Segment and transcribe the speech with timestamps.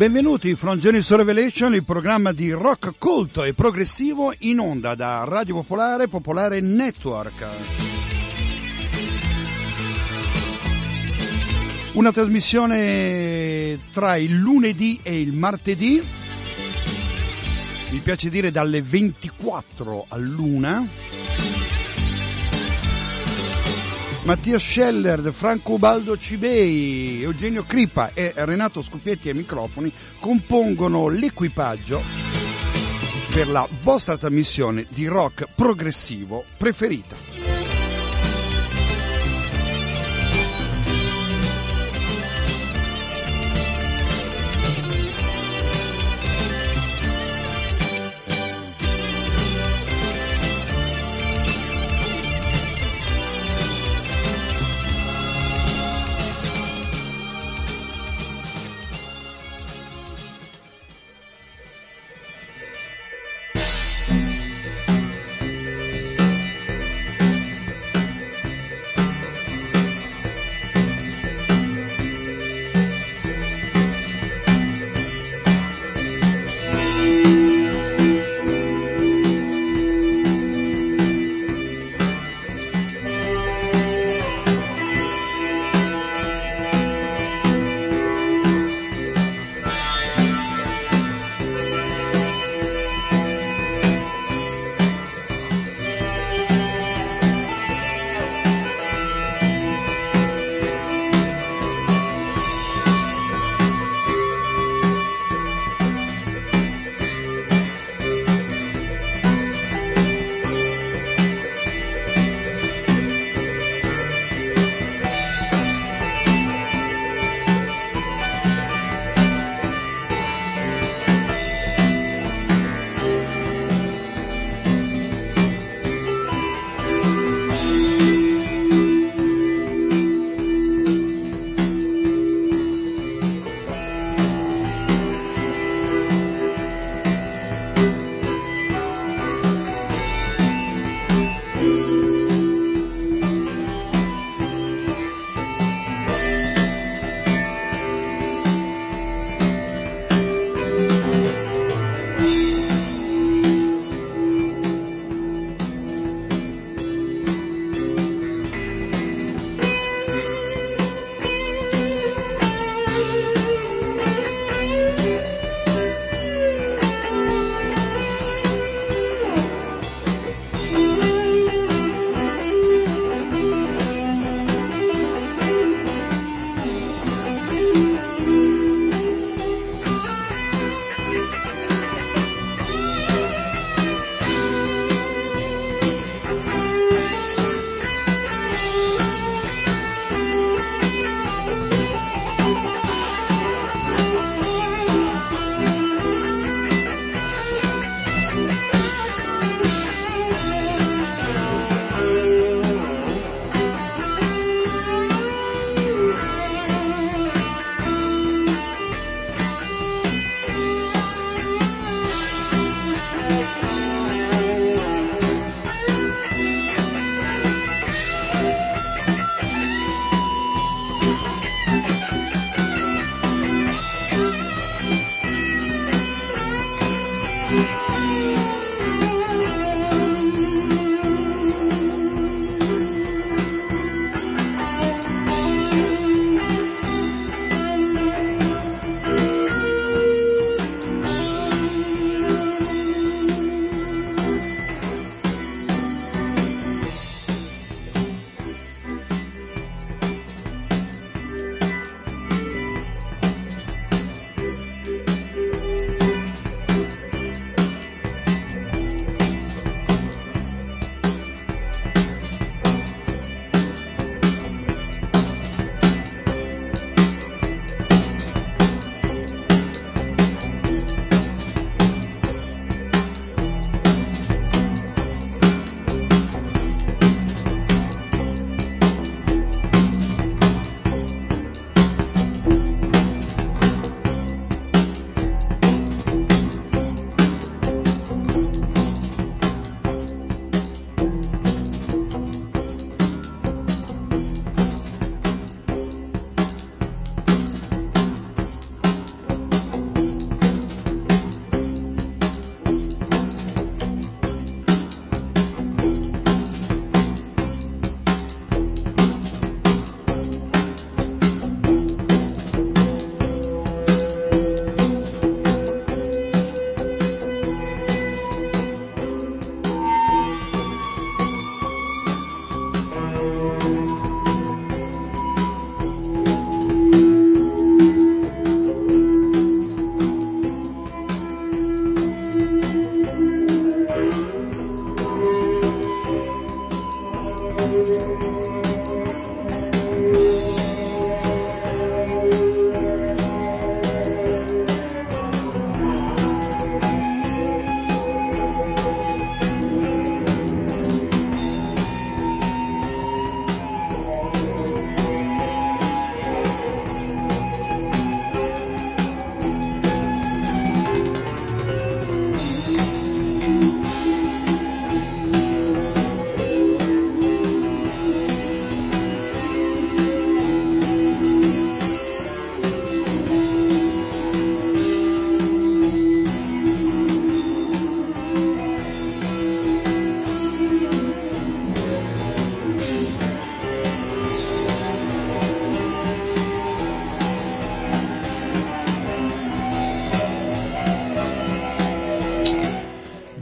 [0.00, 5.56] Benvenuti from Genesis Revelation, il programma di rock culto e progressivo in onda da Radio
[5.56, 7.46] Popolare Popolare Network.
[11.92, 16.02] Una trasmissione tra il lunedì e il martedì,
[17.90, 20.88] mi piace dire dalle 24 all'una.
[24.24, 32.02] Mattia Scheller, Franco Ubaldo Cibei, Eugenio Cripa e Renato Scuffietti ai microfoni compongono l'equipaggio
[33.32, 37.39] per la vostra trasmissione di rock progressivo preferita.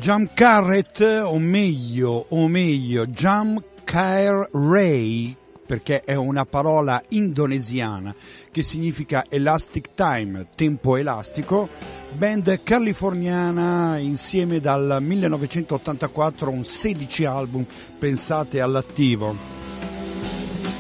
[0.08, 8.14] Jam Carrett, o meglio, o meglio, Jam Car Ray, perché è una parola indonesiana
[8.50, 11.68] che significa elastic time, tempo elastico,
[12.16, 17.66] band californiana insieme dal 1984 un 16 album
[17.98, 19.36] pensate all'attivo.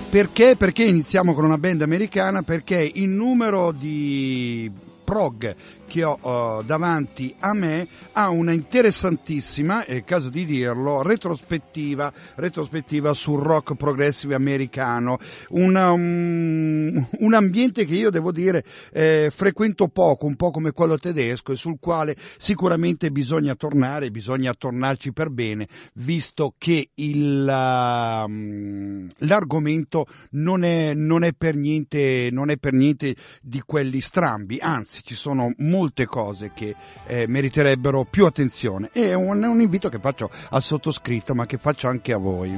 [0.08, 0.56] Perché?
[0.56, 2.40] Perché iniziamo con una band americana?
[2.40, 4.72] Perché il numero di
[5.08, 5.54] prog
[5.88, 12.12] che ho uh, davanti a me ha una interessantissima, è il caso di dirlo, retrospettiva,
[12.36, 15.18] retrospettiva sul rock progressive americano,
[15.48, 20.98] una, um, un ambiente che io devo dire eh, frequento poco, un po' come quello
[20.98, 29.24] tedesco e sul quale sicuramente bisogna tornare, bisogna tornarci per bene, visto che il, uh,
[29.26, 35.02] l'argomento non è, non, è per niente, non è per niente di quelli strambi, anzi
[35.02, 36.74] ci sono molti molte cose che
[37.06, 41.56] eh, meriterebbero più attenzione e è un, un invito che faccio al sottoscritto ma che
[41.56, 42.52] faccio anche a voi.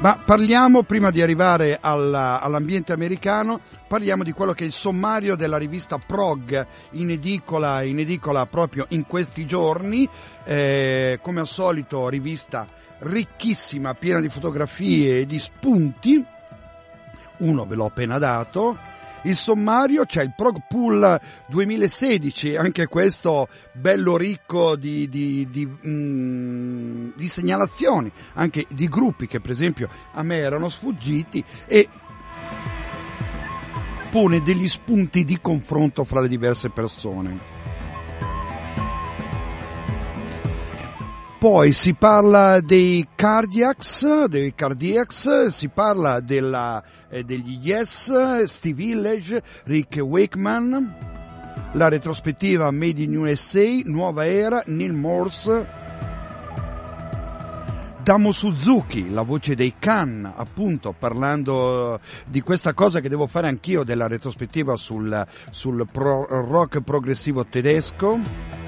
[0.00, 5.34] Ma parliamo, prima di arrivare alla, all'ambiente americano, parliamo di quello che è il sommario
[5.34, 10.06] della rivista Prog in edicola, in edicola proprio in questi giorni.
[10.44, 12.66] Eh, come al solito, rivista
[12.98, 16.22] ricchissima, piena di fotografie e di spunti
[17.38, 18.76] uno ve l'ho appena dato,
[19.24, 27.10] il sommario c'è il Prog Pool 2016, anche questo bello ricco di, di, di, mm,
[27.16, 31.88] di, segnalazioni, anche di gruppi che per esempio a me erano sfuggiti e
[34.10, 37.53] pone degli spunti di confronto fra le diverse persone.
[41.44, 49.42] Poi si parla dei cardiacs, dei cardiacs, si parla della, eh, degli Yes, Steve Village,
[49.64, 50.96] Rick Wakeman,
[51.72, 55.66] la retrospettiva Made in USA, Nuova Era, Neil Morse,
[58.02, 63.84] Damo Suzuki, la voce dei Khan, appunto, parlando di questa cosa che devo fare anch'io
[63.84, 68.63] della retrospettiva sul, sul pro, rock progressivo tedesco.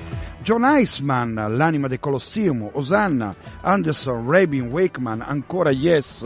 [0.47, 6.25] John Eisman, l'anima del Colosseum, Osanna, Anderson, Rabin, Wakeman, ancora Yes.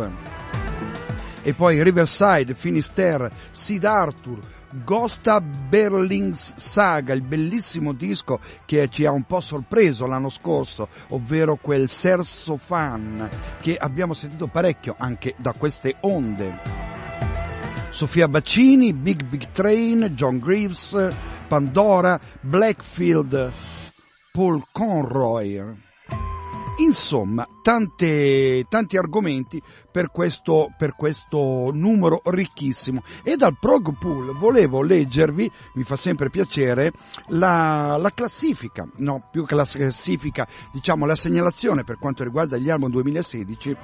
[1.40, 4.38] E poi Riverside, Finisterre, Sid Arthur,
[4.84, 11.56] Gosta Berlings Saga, il bellissimo disco che ci ha un po' sorpreso l'anno scorso, ovvero
[11.56, 13.26] quel Serso Fan
[13.62, 16.58] che abbiamo sentito parecchio anche da queste onde.
[17.88, 21.08] Sofia Baccini, Big Big Train, John Greaves,
[21.48, 23.78] Pandora, Blackfield,
[24.32, 25.88] Paul Conroy.
[26.78, 29.60] Insomma, tante, tanti argomenti
[29.90, 33.02] per questo, per questo numero ricchissimo.
[33.22, 36.92] E dal Prog Pool volevo leggervi, mi fa sempre piacere,
[37.28, 42.70] la, la classifica, no, più che la classifica, diciamo la segnalazione per quanto riguarda gli
[42.70, 43.76] album 2016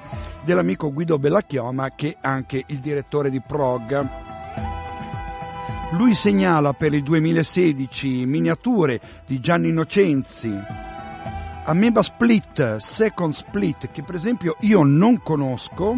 [0.43, 4.45] dell'amico Guido Bellacchioma, che è anche il direttore di Prog.
[5.91, 10.53] Lui segnala per il 2016 miniature di Gianni Innocenzi,
[11.63, 15.95] Ameba Split, Second Split, che per esempio io non conosco,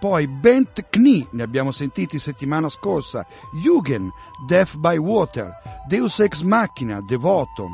[0.00, 4.10] poi Bent Knie, ne abbiamo sentiti settimana scorsa, Jugend,
[4.48, 5.52] Death by Water,
[5.86, 7.68] Deus Ex Machina, Devoto,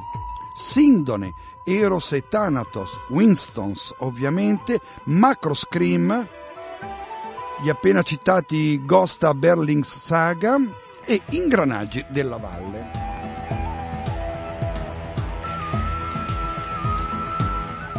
[0.58, 1.32] Sindone,
[1.64, 6.26] Eros e Thanatos, Winstons ovviamente, Macro Scream,
[7.62, 10.58] gli appena citati Ghosta Berlings Saga,
[11.10, 13.09] e ingranaggi della valle.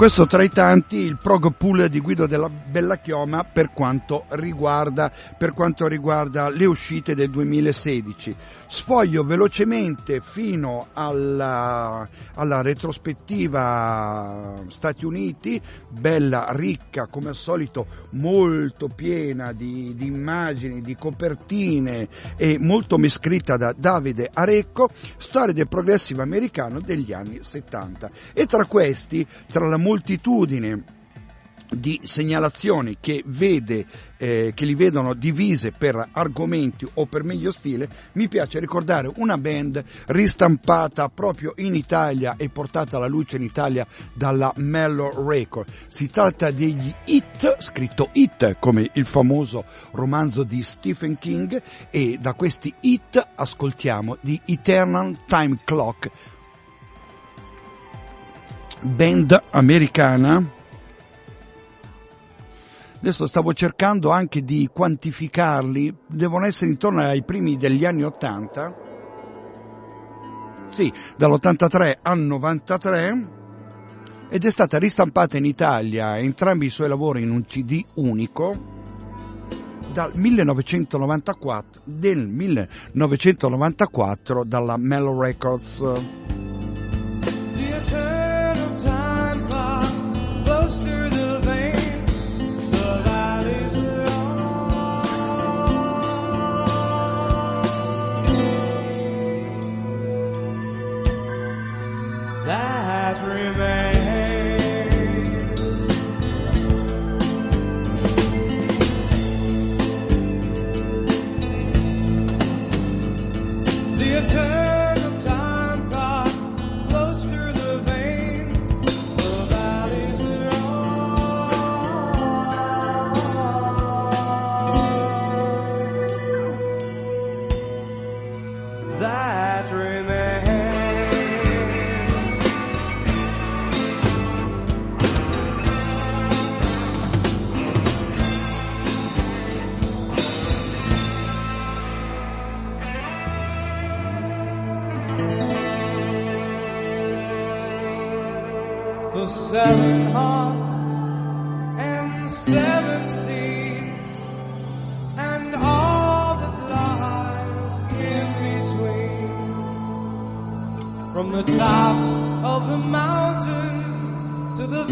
[0.02, 5.12] Questo tra i tanti il prog pool di Guido della Bella Chioma per quanto riguarda,
[5.38, 8.36] per quanto riguarda le uscite del 2016.
[8.68, 19.52] Sfoglio velocemente fino alla, alla retrospettiva Stati Uniti, bella, ricca, come al solito molto piena
[19.52, 26.80] di, di immagini, di copertine e molto mescritta da Davide Arecco, storia del progressivo americano
[26.80, 28.10] degli anni 70.
[28.34, 30.84] E tra questi, tra la moltitudine
[31.70, 33.86] di segnalazioni che, vede,
[34.18, 39.38] eh, che li vedono divise per argomenti o per meglio stile, mi piace ricordare una
[39.38, 45.70] band ristampata proprio in Italia e portata alla luce in Italia dalla Mellow Record.
[45.88, 52.34] Si tratta degli It, scritto It come il famoso romanzo di Stephen King e da
[52.34, 56.12] questi It ascoltiamo di Eternal Time Clock
[58.82, 60.44] band americana.
[63.00, 68.74] Adesso stavo cercando anche di quantificarli, devono essere intorno ai primi degli anni Ottanta.
[70.70, 73.28] Sì, dall'83 al 93
[74.30, 78.80] ed è stata ristampata in Italia entrambi i suoi lavori in un CD unico
[79.92, 86.31] dal 1994, del 1994 dalla Mellow Records.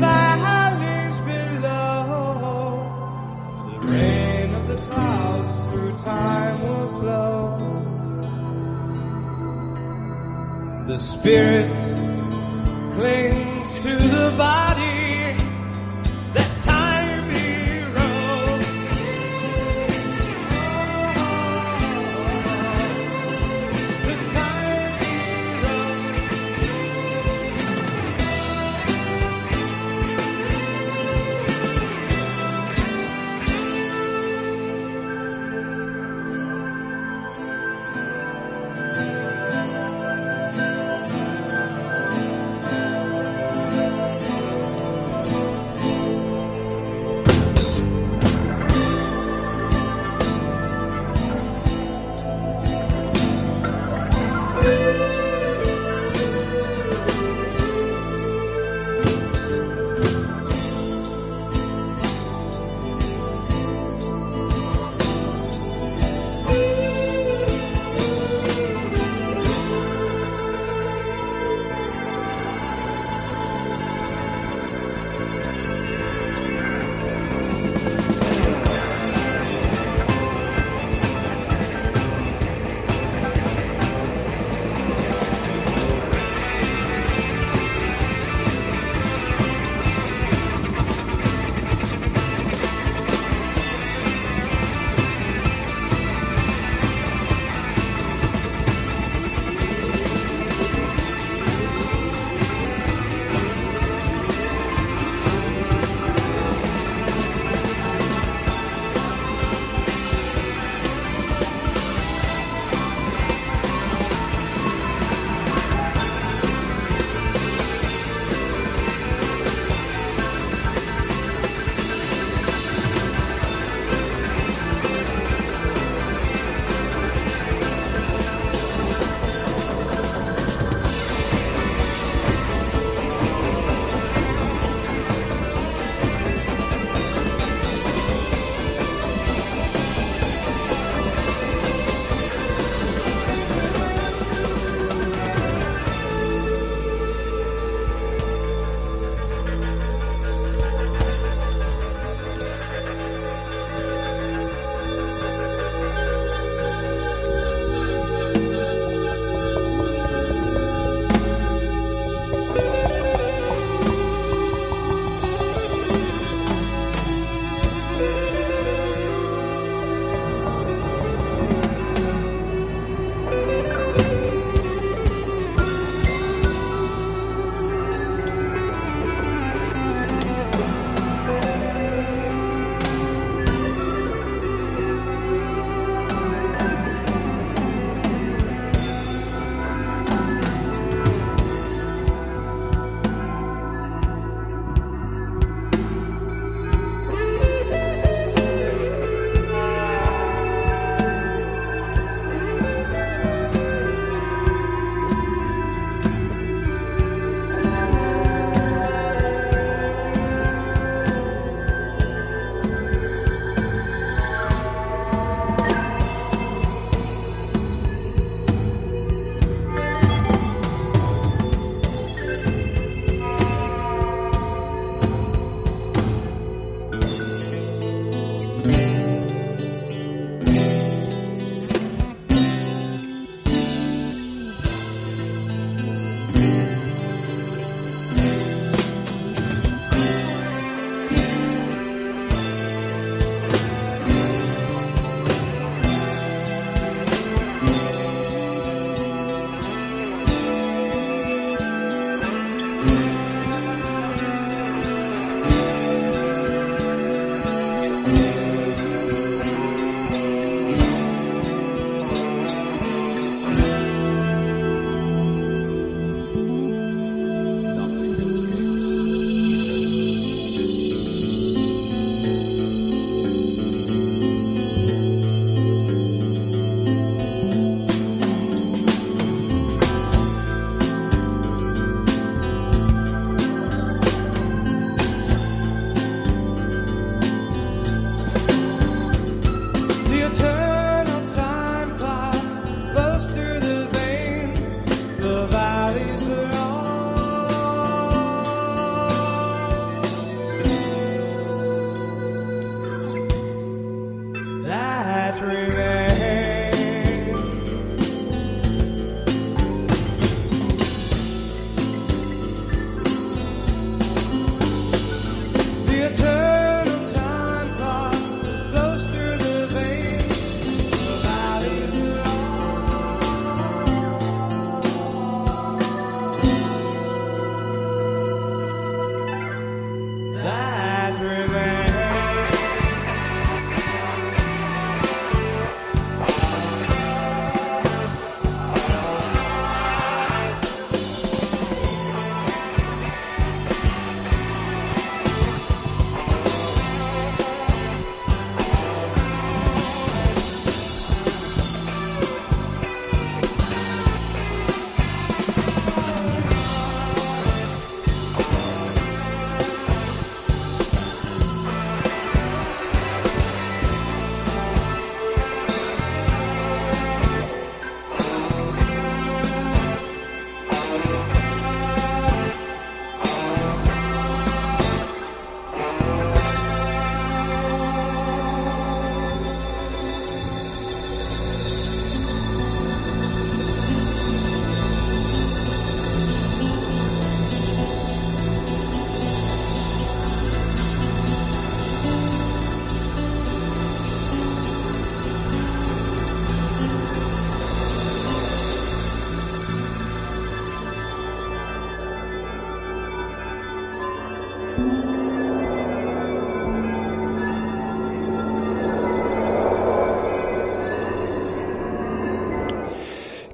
[0.01, 2.73] valleys below.
[3.71, 7.41] The rain of the clouds through time will flow.
[10.87, 11.71] The spirit
[12.95, 14.68] clings to the vine.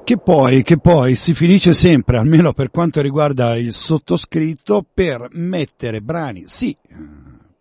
[0.06, 6.00] Che poi, che poi si finisce sempre, almeno per quanto riguarda il sottoscritto, per mettere
[6.00, 6.96] brani, sì, eh,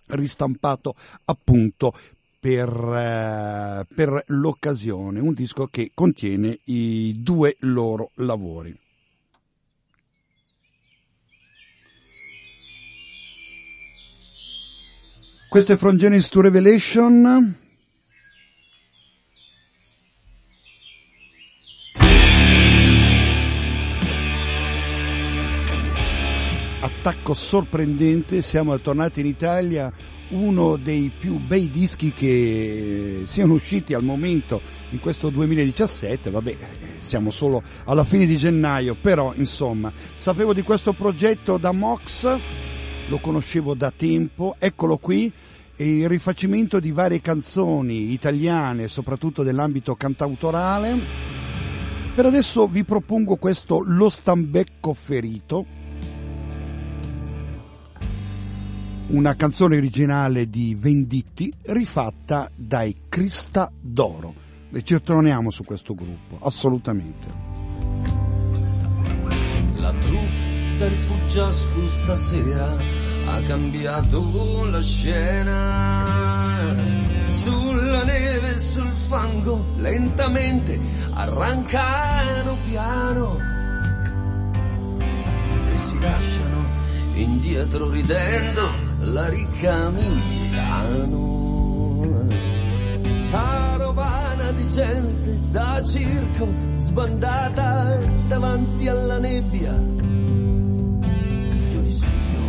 [0.06, 1.92] ristampato appunto
[2.38, 8.78] per, eh, per l'occasione, un disco che contiene i due loro lavori.
[15.48, 17.67] Questo è From Genesis to Revelation.
[26.98, 29.90] Attacco sorprendente, siamo tornati in Italia
[30.30, 36.56] uno dei più bei dischi che siano usciti al momento in questo 2017, vabbè,
[36.98, 42.36] siamo solo alla fine di gennaio, però insomma, sapevo di questo progetto da Mox,
[43.06, 45.32] lo conoscevo da tempo, eccolo qui,
[45.76, 50.98] il rifacimento di varie canzoni italiane, soprattutto dell'ambito cantautorale.
[52.12, 55.77] Per adesso vi propongo questo Lo Stambecco Ferito
[59.08, 64.34] una canzone originale di Venditti rifatta dai Crista d'Oro.
[64.70, 67.26] E ci torniamo su questo gruppo, assolutamente.
[69.76, 72.76] La troupe del Fuggiasco stasera
[73.26, 76.56] ha cambiato la scena.
[77.26, 80.78] Sulla neve e sul fango lentamente
[81.14, 83.38] arrancano piano
[85.72, 86.77] e si lasciano
[87.22, 88.68] indietro ridendo
[89.00, 91.26] la ricca Milano.
[93.30, 99.72] Carovana di gente da circo sbandata davanti alla nebbia.
[101.70, 102.40] Io li spio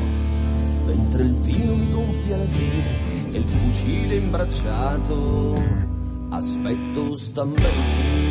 [0.86, 5.88] mentre il vino mi gonfia le vene e il fucile imbracciato.
[6.30, 8.29] Aspetto stambello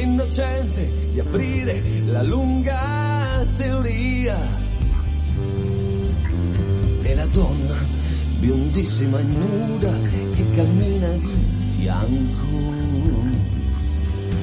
[0.00, 4.36] innocente, di aprire la lunga teoria.
[7.02, 7.74] E la donna,
[8.38, 9.92] biondissima e nuda,
[10.34, 12.92] che cammina di fianco.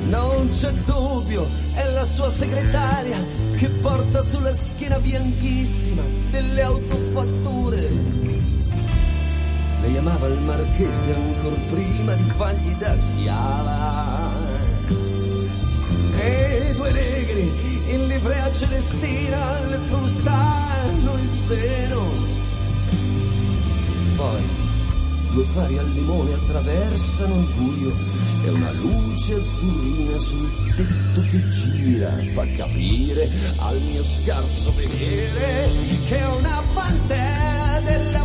[0.09, 3.23] Non c'è dubbio, è la sua segretaria
[3.55, 7.89] che porta sulla schiena bianchissima delle autofatture.
[9.81, 14.30] Lei amava il marchese ancora prima di fargli da schiava.
[16.23, 22.11] E due negri in livrea celestina le frustano il seno.
[24.15, 24.61] Poi
[25.31, 27.93] due fari al limone attraversano il buio
[28.43, 35.69] e una luce azzurrina sul tetto che gira fa capire al mio scarso vedere
[36.05, 38.20] che è una pantera della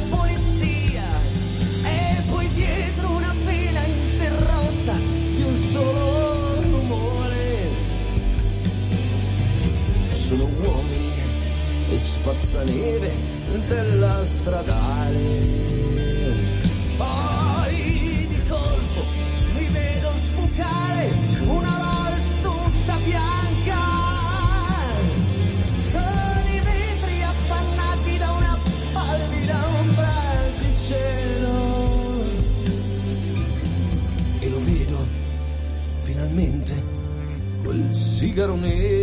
[11.99, 13.13] spazzaneve
[13.67, 15.21] della stradale.
[16.97, 19.05] Poi di colpo
[19.55, 21.11] mi vedo sbucare
[21.47, 23.81] una Rolls tutta bianca.
[25.93, 28.59] Con i vetri appannati da una
[28.93, 30.13] pallida ombra
[30.59, 32.25] di cielo.
[34.41, 35.07] E lo vedo
[36.03, 36.83] finalmente
[37.63, 38.96] quel sigaro nero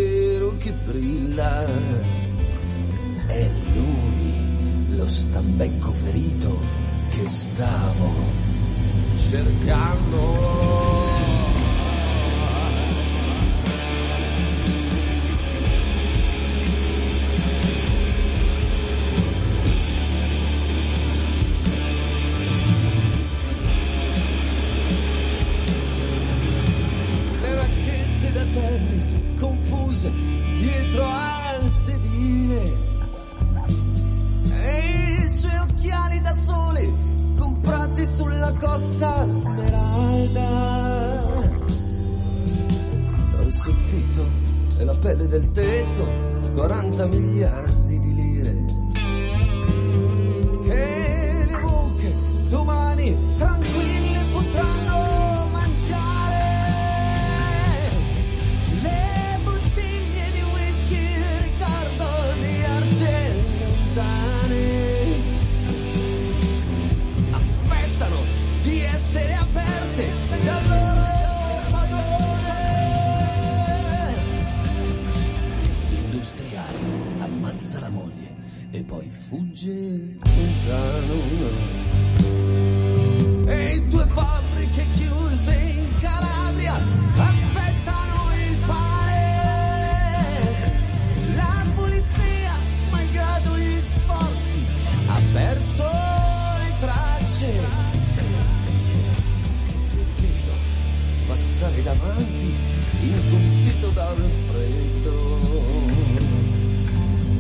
[102.13, 102.55] davanti,
[103.01, 105.61] intontito dal freddo.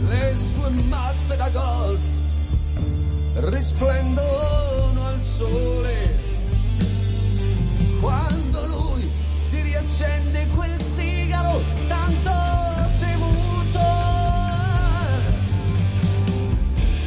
[0.07, 1.99] Le sue mazze da golf
[3.35, 6.19] risplendono al sole.
[7.99, 12.31] Quando lui si riaccende quel sigaro tanto
[12.99, 13.79] temuto.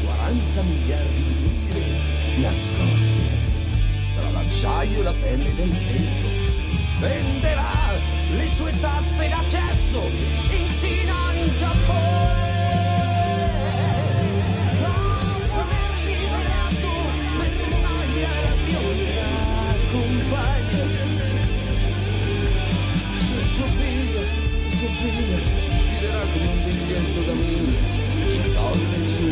[0.04, 3.44] 40 miliardi di lire nascoste
[4.16, 6.25] tra l'acciaio e la pelle del tetto.
[6.98, 7.92] Venderà
[8.36, 10.10] le sue tazze d'accesso
[10.50, 12.54] in Cina, in Giappone.
[25.98, 27.78] Girerà come un biglietto da mille,
[28.26, 29.26] il colle su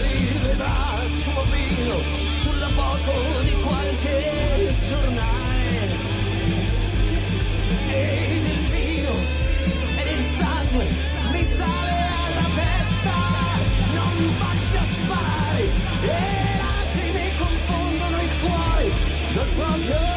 [0.00, 1.96] rivedrà il suo vino
[2.34, 5.41] sulla foto di qualche giornale.
[19.56, 20.11] Dal proprio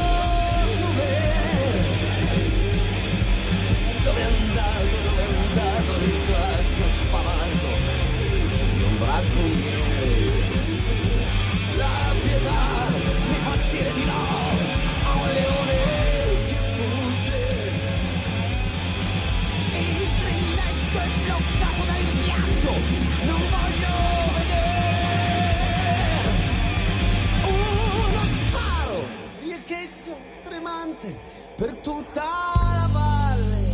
[30.95, 31.19] tremante
[31.55, 33.73] per tutta la valle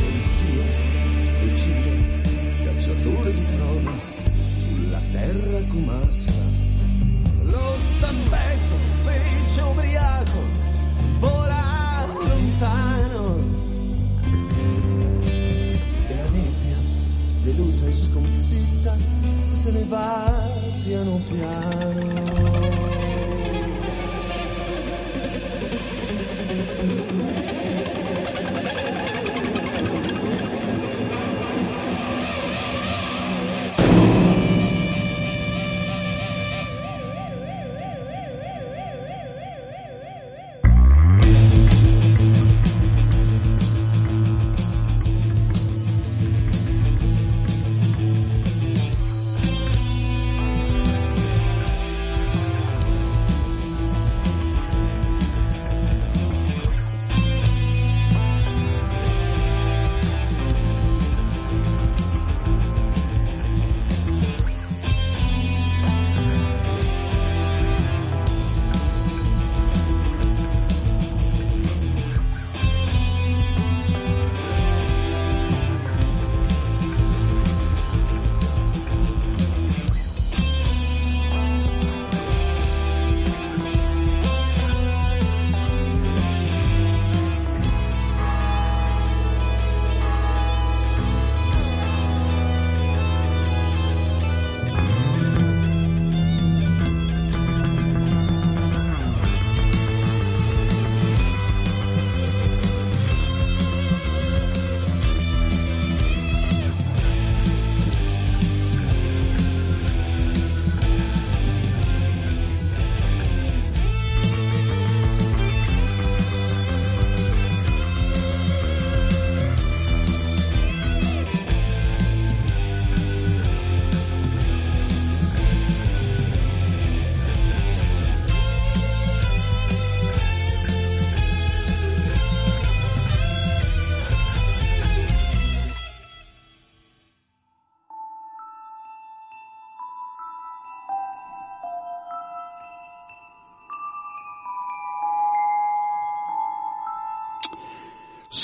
[0.00, 0.64] polizia
[1.44, 2.20] uccide
[2.64, 3.98] cacciatore di frodi
[4.34, 6.32] sulla terra comasca.
[7.42, 8.74] Lo stambecco
[9.04, 10.44] felice ubriaco
[11.18, 13.54] vola lontano.
[16.08, 16.78] E la nebbia,
[17.42, 18.96] delusa e sconfitta,
[19.62, 20.50] se ne va
[20.84, 22.45] piano piano.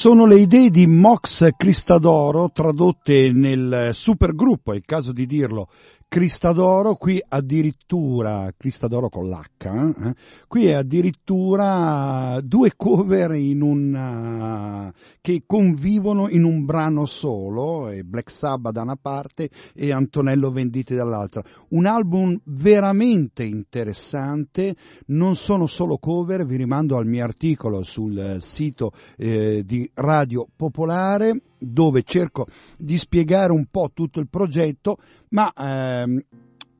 [0.03, 5.69] Sono le idee di Mox Cristadoro tradotte nel supergruppo, è il caso di dirlo,
[6.13, 10.15] Cristadoro, qui addirittura, Cristadoro con l'H, eh?
[10.47, 18.75] qui è addirittura due cover in una, che convivono in un brano solo, Black Sabbath
[18.75, 21.43] da una parte e Antonello Venditti dall'altra.
[21.71, 28.93] Un album veramente interessante, non sono solo cover, vi rimando al mio articolo sul sito
[29.17, 32.47] eh, di Radio Popolare dove cerco
[32.77, 34.99] di spiegare un po' tutto il progetto,
[35.31, 36.23] ma ehm,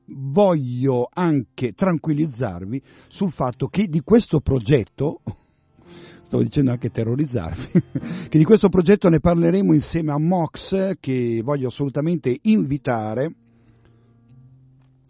[0.05, 5.21] voglio anche tranquillizzarvi sul fatto che di questo progetto,
[6.23, 7.81] stavo dicendo anche terrorizzarvi,
[8.29, 13.33] che di questo progetto ne parleremo insieme a Mox che voglio assolutamente invitare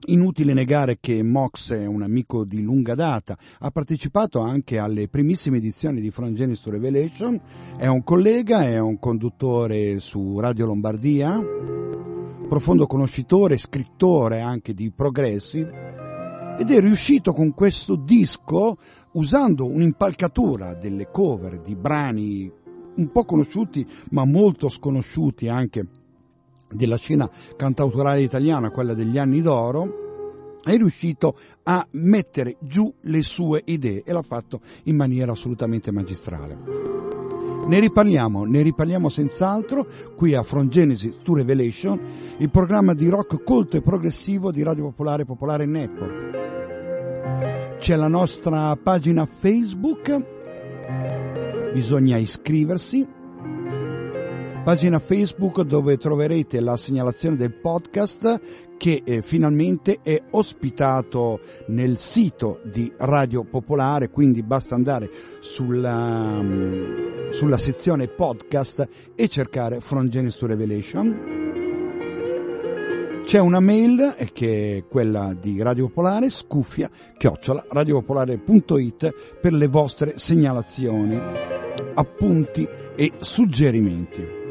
[0.07, 5.57] Inutile negare che Mox è un amico di lunga data, ha partecipato anche alle primissime
[5.57, 7.39] edizioni di From Genesis to Revelation,
[7.77, 11.41] è un collega, è un conduttore su Radio Lombardia,
[12.49, 15.59] profondo conoscitore, scrittore anche di progressi.
[15.61, 18.77] Ed è riuscito con questo disco,
[19.13, 22.51] usando un'impalcatura delle cover di brani
[22.95, 25.87] un po' conosciuti ma molto sconosciuti anche
[26.73, 30.01] della scena cantautorale italiana, quella degli anni d'oro,
[30.63, 37.01] è riuscito a mettere giù le sue idee e l'ha fatto in maniera assolutamente magistrale.
[37.65, 41.99] Ne riparliamo, ne riparliamo senz'altro qui a From Genesis to Revelation,
[42.37, 46.31] il programma di rock colto e progressivo di Radio Popolare Popolare Network.
[47.79, 50.25] C'è la nostra pagina Facebook,
[51.73, 53.07] bisogna iscriversi,
[54.63, 58.39] pagina Facebook dove troverete la segnalazione del podcast
[58.77, 67.29] che eh, finalmente è ospitato nel sito di Radio Popolare, quindi basta andare sulla, um,
[67.31, 71.41] sulla sezione podcast e cercare From Genesis to Revelation.
[73.25, 79.67] C'è una mail eh, che è quella di Radio Popolare, scuffia, chiocciola, radiopopolare.it per le
[79.67, 81.19] vostre segnalazioni,
[81.95, 84.42] appunti e suggerimenti.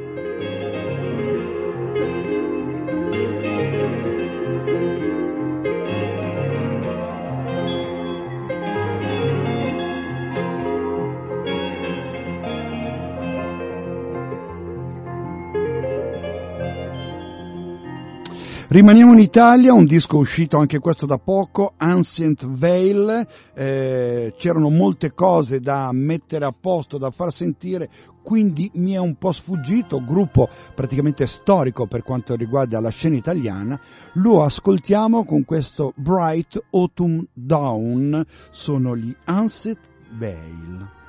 [18.72, 25.12] Rimaniamo in Italia, un disco uscito anche questo da poco, Ancient Veil, eh, c'erano molte
[25.12, 27.90] cose da mettere a posto, da far sentire,
[28.22, 33.78] quindi mi è un po' sfuggito, gruppo praticamente storico per quanto riguarda la scena italiana,
[34.14, 39.80] lo ascoltiamo con questo Bright Autumn Dawn, sono gli Ancient
[40.16, 41.00] Veil.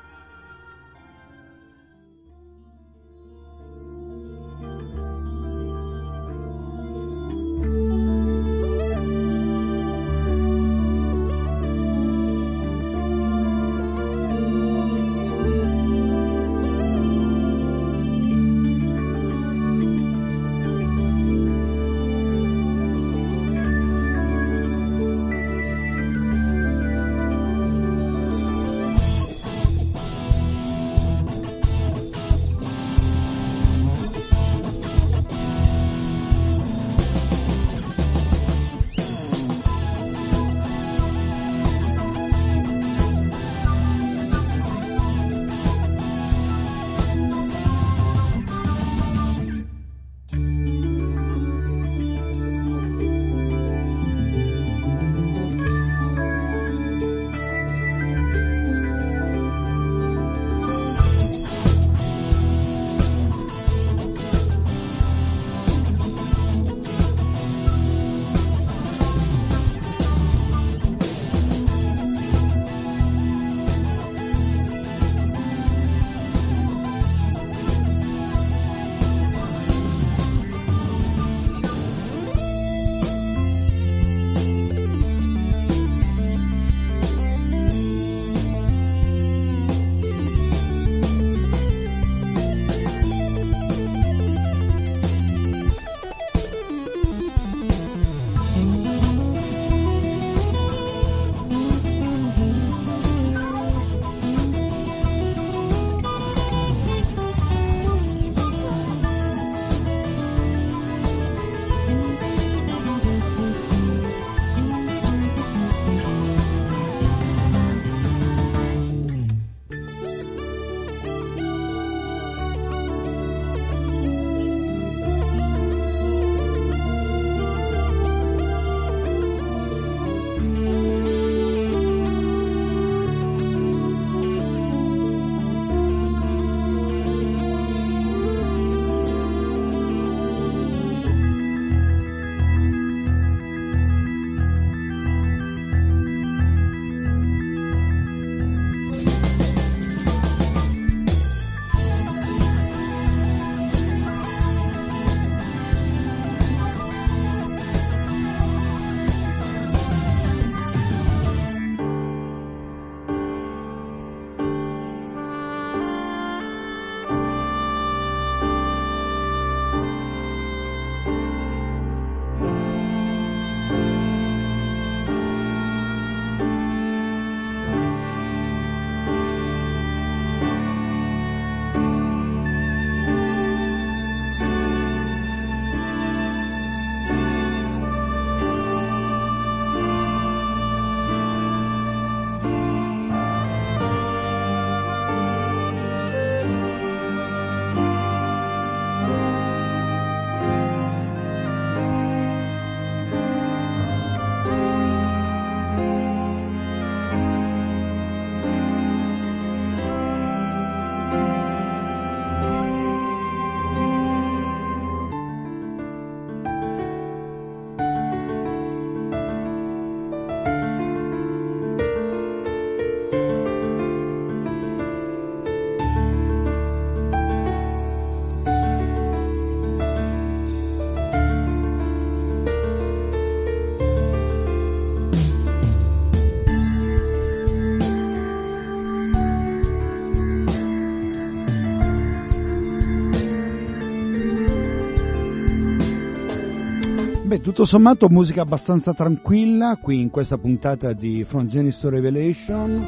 [247.44, 252.88] Tutto sommato musica abbastanza tranquilla qui in questa puntata di From Genesis to Revelation.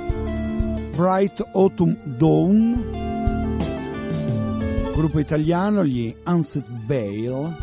[0.96, 2.82] Bright Autumn Dawn,
[4.94, 7.54] gruppo italiano, gli Unset Veil,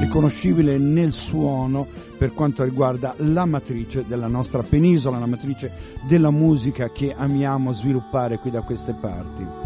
[0.00, 1.86] riconoscibile nel suono
[2.18, 5.72] per quanto riguarda la matrice della nostra penisola, la matrice
[6.08, 9.59] della musica che amiamo sviluppare qui da queste parti.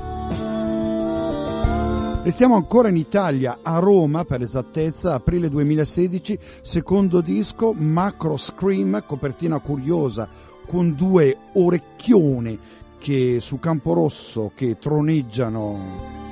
[2.25, 9.59] Restiamo ancora in Italia, a Roma per esattezza, aprile 2016, secondo disco Macro Scream, copertina
[9.59, 10.27] curiosa
[10.66, 12.59] con due orecchioni
[12.97, 16.24] che su campo rosso che troneggiano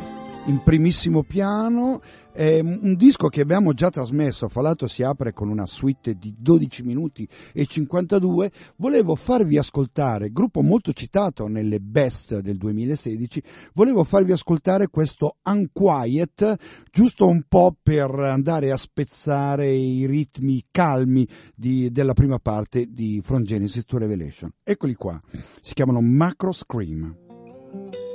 [0.47, 5.49] in primissimo piano è un disco che abbiamo già trasmesso, fra l'altro si apre con
[5.49, 8.51] una suite di 12 minuti e 52.
[8.77, 13.43] Volevo farvi ascoltare, gruppo molto citato nelle best del 2016,
[13.75, 16.57] volevo farvi ascoltare questo Unquiet,
[16.91, 23.21] giusto un po' per andare a spezzare i ritmi calmi di, della prima parte di
[23.23, 24.51] From Genesis to Revelation.
[24.65, 25.21] Eccoli qua,
[25.61, 28.12] si chiamano Macro Scream.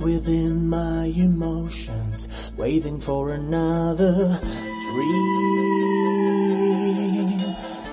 [0.00, 4.40] Within my emotions, waiting for another
[4.92, 5.40] dream.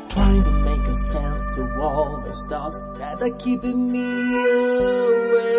[0.09, 4.09] Trying to make a sense to all these thoughts that are keeping me
[4.49, 5.57] away.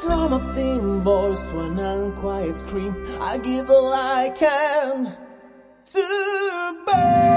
[0.00, 5.16] From a thin voice to an unquiet scream, I give all I can
[5.92, 7.35] to burn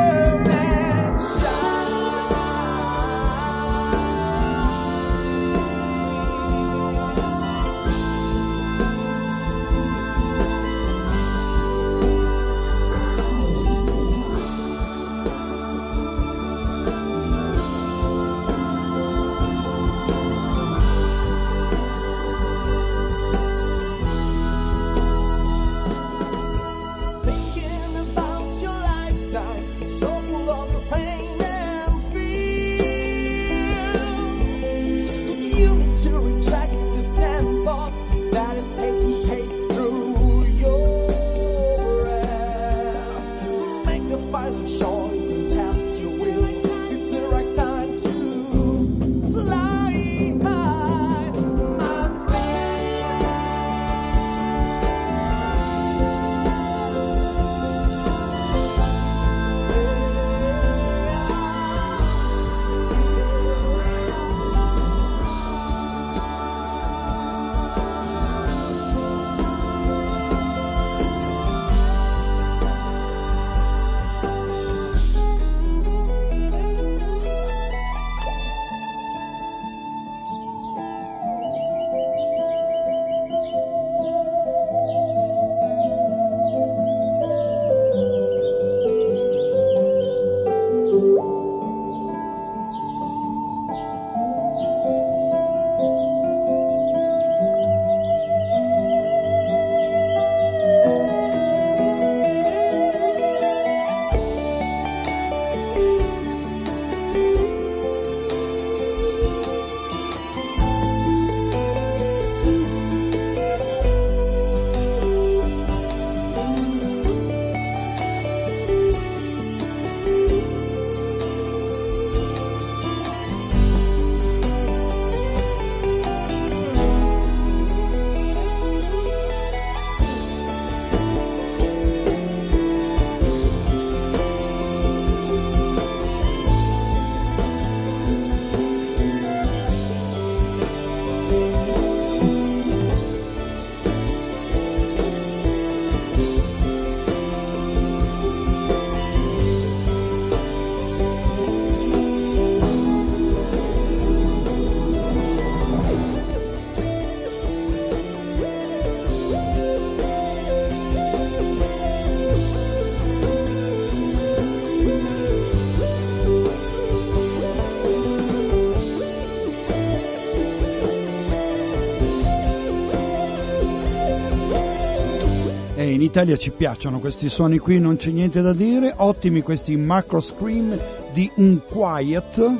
[175.99, 178.93] in Italia ci piacciono questi suoni qui, non c'è niente da dire.
[178.95, 180.79] Ottimi questi macro scream
[181.11, 182.57] di Unquiet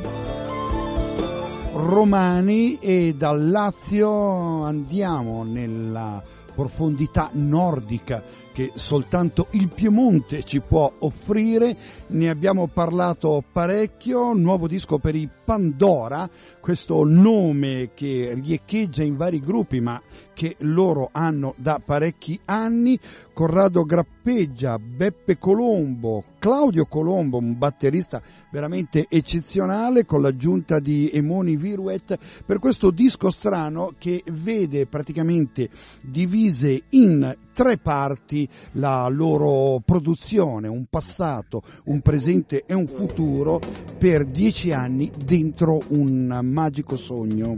[1.74, 6.22] romani e dal Lazio andiamo nella
[6.54, 8.22] profondità nordica
[8.60, 11.78] che soltanto il Piemonte ci può offrire.
[12.08, 16.30] Ne abbiamo parlato parecchio, nuovo disco per i Pandora,
[16.60, 20.02] questo nome che riecheggia in vari gruppi ma
[20.34, 23.00] che loro hanno da parecchi anni,
[23.40, 28.22] Corrado Grappeggia, Beppe Colombo, Claudio Colombo, un batterista
[28.52, 35.70] veramente eccezionale con l'aggiunta di Emoni Viruet per questo disco strano che vede praticamente
[36.02, 43.62] divise in tre parti la loro produzione, un passato, un presente e un futuro
[43.98, 47.58] per dieci anni dentro un magico sogno.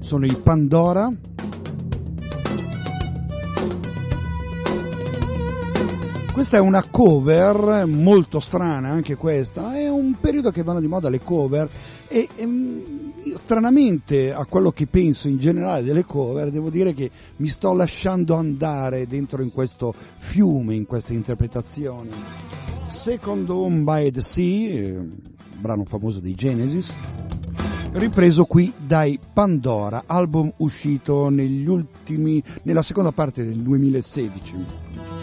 [0.00, 1.10] Sono i Pandora.
[6.40, 11.10] Questa è una cover molto strana anche questa, è un periodo che vanno di moda
[11.10, 11.68] le cover
[12.08, 17.10] e, ehm, io, stranamente a quello che penso in generale delle cover devo dire che
[17.36, 22.08] mi sto lasciando andare dentro in questo fiume, in queste interpretazioni.
[22.88, 24.98] Second Home by the Sea, eh,
[25.58, 26.94] brano famoso dei Genesis,
[27.92, 35.19] ripreso qui dai Pandora, album uscito negli ultimi, nella seconda parte del 2016.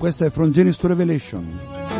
[0.00, 1.99] Questa è From Genesis to Revelation.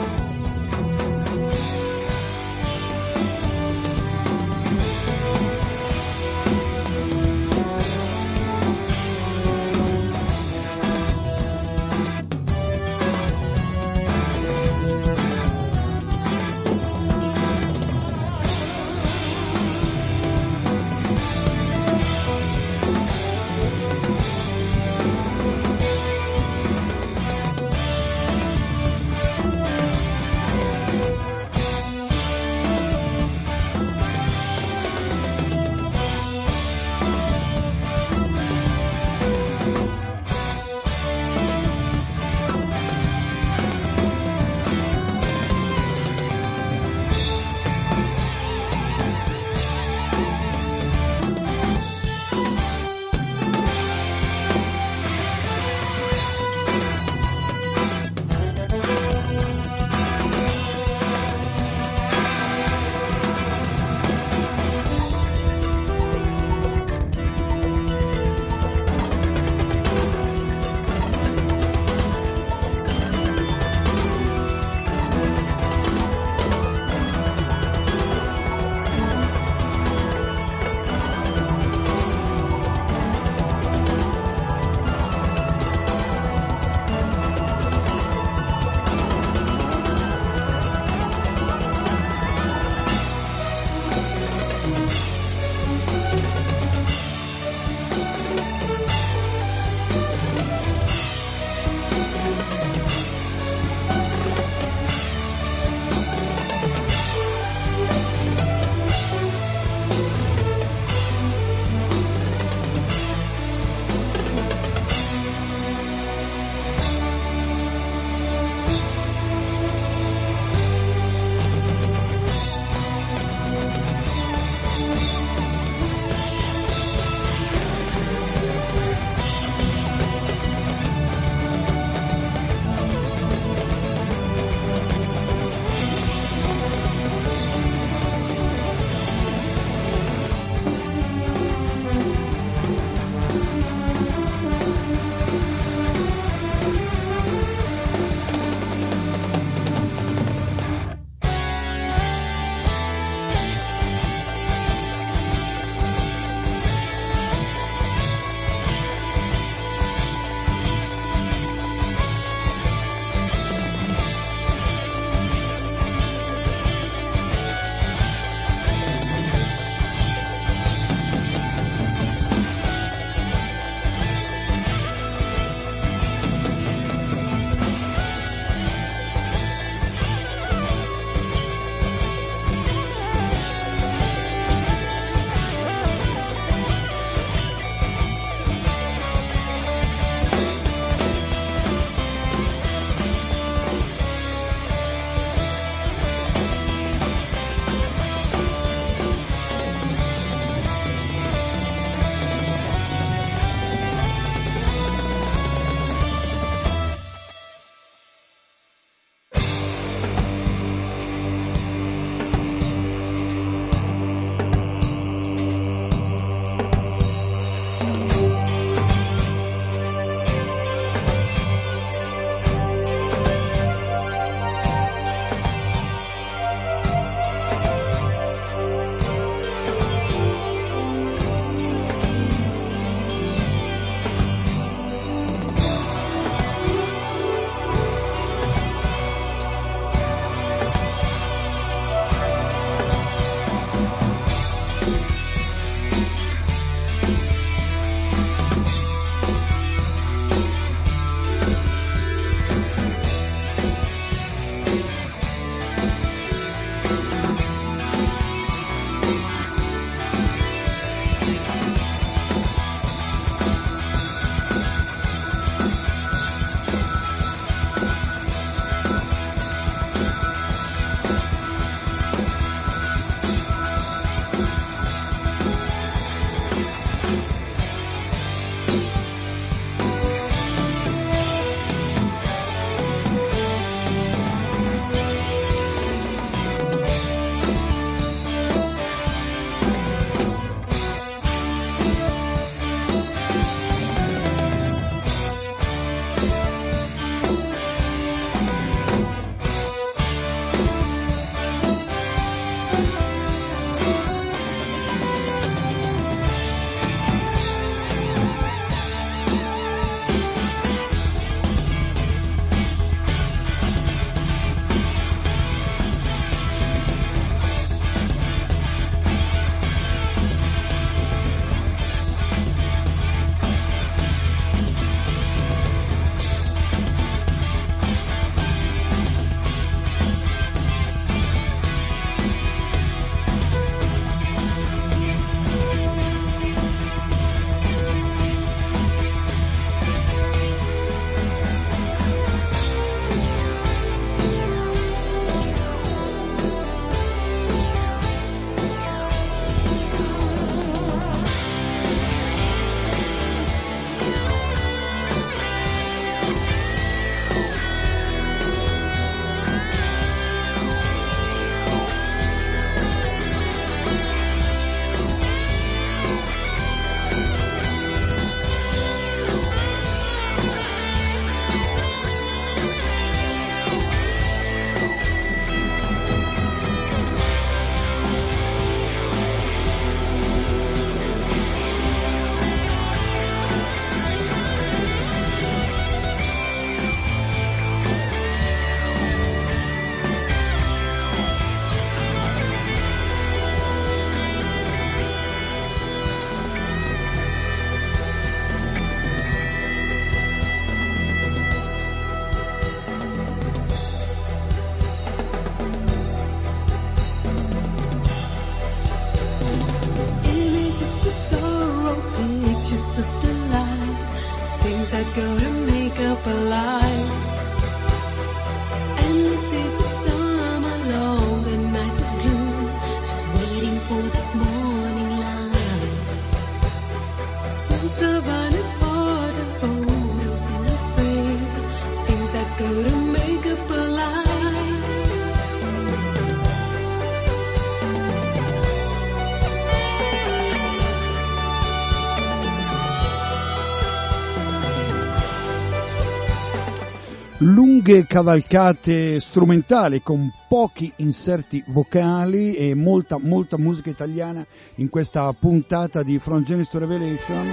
[447.90, 456.04] Lunghe cavalcate strumentali con pochi inserti vocali e molta molta musica italiana in questa puntata
[456.04, 457.48] di From Genesis to Revelation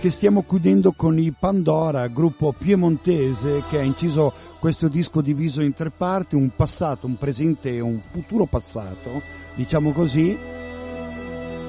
[0.00, 5.74] che stiamo chiudendo con i Pandora, gruppo piemontese che ha inciso questo disco diviso in
[5.74, 9.20] tre parti, un passato, un presente e un futuro passato,
[9.54, 10.38] diciamo così,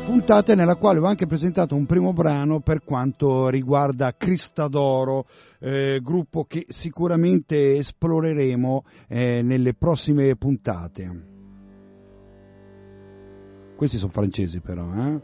[0.05, 5.25] puntate nella quale ho anche presentato un primo brano per quanto riguarda Cristadoro,
[5.59, 11.27] eh, gruppo che sicuramente esploreremo eh, nelle prossime puntate.
[13.75, 15.21] Questi sono francesi però, eh?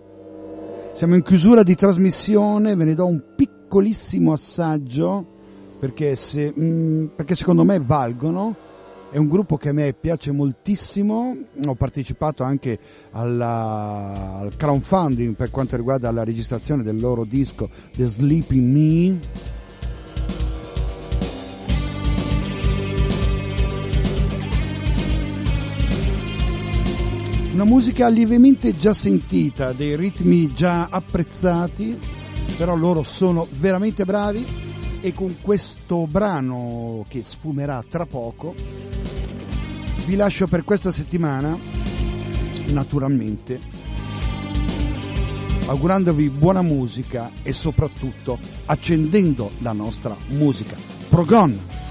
[0.93, 5.35] Siamo in chiusura di trasmissione, ve ne do un piccolissimo assaggio
[5.79, 8.55] perché, se, mm, perché secondo me valgono.
[9.09, 11.33] È un gruppo che a me piace moltissimo,
[11.65, 12.77] ho partecipato anche
[13.11, 19.19] alla, al crowdfunding per quanto riguarda la registrazione del loro disco The Sleeping Me.
[27.53, 31.97] Una musica lievemente già sentita, dei ritmi già apprezzati,
[32.57, 34.66] però loro sono veramente bravi
[35.01, 38.53] e con questo brano che sfumerà tra poco
[40.05, 41.57] vi lascio per questa settimana,
[42.67, 43.59] naturalmente,
[45.67, 50.77] augurandovi buona musica e soprattutto accendendo la nostra musica.
[51.09, 51.86] Progon!